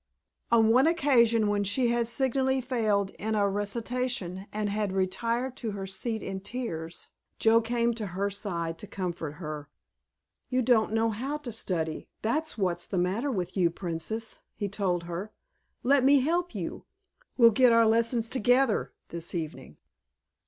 On 0.49 0.69
one 0.69 0.87
occasion 0.87 1.47
when 1.47 1.63
she 1.63 1.89
had 1.89 2.07
signally 2.07 2.59
failed 2.59 3.11
in 3.19 3.35
a 3.35 3.47
recitation 3.47 4.47
and 4.51 4.67
had 4.67 4.91
retired 4.93 5.55
to 5.57 5.73
her 5.73 5.85
seat 5.85 6.23
in 6.23 6.39
tears 6.39 7.09
Joe 7.37 7.61
came 7.61 7.93
to 7.93 8.07
her 8.17 8.31
side 8.31 8.79
to 8.79 8.87
comfort 8.87 9.33
her. 9.33 9.69
"You 10.49 10.63
don't 10.63 10.91
know 10.91 11.11
how 11.11 11.37
to 11.37 11.51
study, 11.51 12.07
that's 12.23 12.57
what's 12.57 12.87
the 12.87 12.97
matter 12.97 13.29
with 13.29 13.55
you, 13.55 13.69
Princess," 13.69 14.39
he 14.55 14.67
told 14.67 15.03
her. 15.03 15.33
"Let 15.83 16.03
me 16.03 16.21
help 16.21 16.55
you. 16.55 16.85
We'll 17.37 17.51
get 17.51 17.71
our 17.71 17.85
lessons 17.85 18.27
together 18.27 18.93
this 19.09 19.35
evening." 19.35 19.77